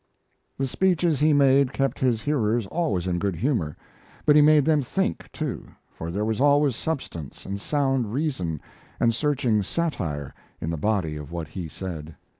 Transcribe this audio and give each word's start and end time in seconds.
The 0.57 0.65
speeches 0.65 1.19
he 1.19 1.31
made 1.31 1.73
kept 1.73 1.99
his 1.99 2.23
hearers 2.23 2.65
always 2.65 3.05
in 3.05 3.19
good 3.19 3.35
humor; 3.35 3.77
but 4.25 4.35
he 4.35 4.41
made 4.41 4.65
them 4.65 4.81
think, 4.81 5.31
too, 5.31 5.67
for 5.91 6.09
there 6.09 6.25
was 6.25 6.41
always 6.41 6.75
substance 6.75 7.45
and 7.45 7.61
sound 7.61 8.11
reason 8.11 8.61
and 8.99 9.13
searching 9.13 9.61
satire 9.61 10.33
in 10.59 10.71
the 10.71 10.75
body 10.75 11.17
of 11.17 11.31
what 11.31 11.49
he 11.49 11.67
said. 11.67 12.15